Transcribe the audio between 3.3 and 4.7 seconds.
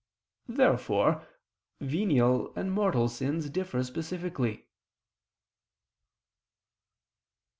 differ specifically. Obj.